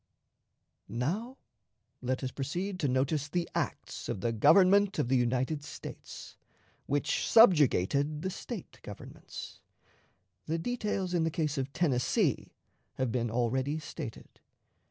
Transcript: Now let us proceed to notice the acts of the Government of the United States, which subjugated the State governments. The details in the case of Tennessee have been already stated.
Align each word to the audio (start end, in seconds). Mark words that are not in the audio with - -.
Now 0.89 1.37
let 2.01 2.23
us 2.23 2.31
proceed 2.31 2.79
to 2.79 2.87
notice 2.87 3.29
the 3.29 3.47
acts 3.53 4.09
of 4.09 4.21
the 4.21 4.31
Government 4.31 4.97
of 4.97 5.09
the 5.09 5.15
United 5.15 5.63
States, 5.63 6.37
which 6.87 7.27
subjugated 7.29 8.23
the 8.23 8.31
State 8.31 8.79
governments. 8.81 9.61
The 10.47 10.57
details 10.57 11.13
in 11.13 11.23
the 11.23 11.29
case 11.29 11.59
of 11.59 11.71
Tennessee 11.71 12.55
have 12.95 13.11
been 13.11 13.29
already 13.29 13.77
stated. 13.77 14.39